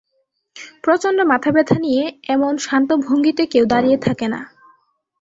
[0.83, 2.03] প্রচণ্ড মাথাব্যথা নিয়ে
[2.29, 4.41] এমন শান্ত ভঙ্গিতে কেউ দাঁড়িয়ে থাকে না।